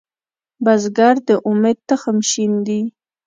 [0.63, 2.81] بزګر د امید تخم شیندي